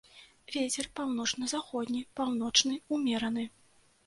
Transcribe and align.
Вецер 0.53 0.87
паўночна-заходні, 0.99 2.01
паўночны 2.21 2.79
ўмераны. 2.97 3.45